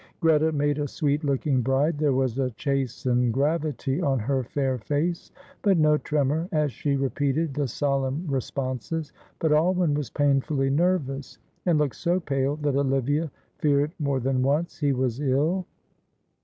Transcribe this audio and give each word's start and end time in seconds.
Greta 0.19 0.51
made 0.51 0.79
a 0.79 0.87
sweet 0.87 1.23
looking 1.23 1.61
bride, 1.61 1.99
there 1.99 2.11
was 2.11 2.39
a 2.39 2.49
chastened 2.49 3.31
gravity 3.31 4.01
on 4.01 4.17
her 4.17 4.43
fair 4.43 4.79
face, 4.79 5.29
but 5.61 5.77
no 5.77 5.95
tremor 5.95 6.49
as 6.51 6.71
she 6.71 6.95
repeated 6.95 7.53
the 7.53 7.67
solemn 7.67 8.25
responses, 8.25 9.13
but 9.37 9.51
Alwyn 9.51 9.93
was 9.93 10.09
painfully 10.09 10.71
nervous, 10.71 11.37
and 11.67 11.77
looked 11.77 11.97
so 11.97 12.19
pale, 12.19 12.55
that 12.55 12.75
Olivia 12.75 13.29
feared 13.59 13.93
more 13.99 14.19
than 14.19 14.41
once 14.41 14.79
he 14.79 14.91
was 14.91 15.19
ill. 15.19 15.67